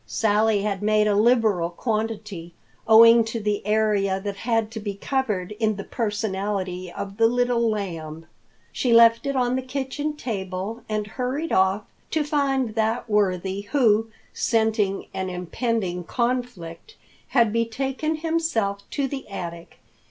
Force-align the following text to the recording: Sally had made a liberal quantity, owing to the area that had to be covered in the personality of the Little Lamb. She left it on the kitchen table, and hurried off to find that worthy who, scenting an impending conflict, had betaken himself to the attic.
Sally 0.07 0.63
had 0.63 0.81
made 0.81 1.05
a 1.05 1.13
liberal 1.15 1.69
quantity, 1.69 2.55
owing 2.87 3.23
to 3.25 3.39
the 3.39 3.63
area 3.67 4.19
that 4.19 4.37
had 4.37 4.71
to 4.71 4.79
be 4.79 4.95
covered 4.95 5.51
in 5.51 5.75
the 5.75 5.83
personality 5.83 6.91
of 6.91 7.17
the 7.17 7.27
Little 7.27 7.69
Lamb. 7.69 8.25
She 8.71 8.93
left 8.93 9.27
it 9.27 9.35
on 9.35 9.55
the 9.55 9.61
kitchen 9.61 10.15
table, 10.17 10.81
and 10.89 11.05
hurried 11.05 11.51
off 11.51 11.83
to 12.09 12.23
find 12.23 12.73
that 12.73 13.07
worthy 13.07 13.61
who, 13.61 14.07
scenting 14.33 15.05
an 15.13 15.29
impending 15.29 16.03
conflict, 16.03 16.95
had 17.27 17.53
betaken 17.53 18.21
himself 18.21 18.81
to 18.89 19.07
the 19.07 19.27
attic. 19.29 19.77